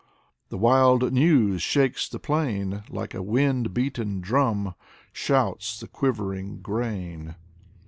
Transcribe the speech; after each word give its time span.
"The 0.49 0.57
wild 0.57 1.13
news 1.13 1.61
shakes 1.61 2.09
the 2.09 2.17
plain. 2.17 2.81
Like 2.89 3.13
a 3.13 3.21
wind 3.21 3.71
beaten 3.71 4.19
drum 4.19 4.73
Shouts 5.13 5.79
the 5.79 5.87
quivering 5.87 6.61
grain. 6.63 7.35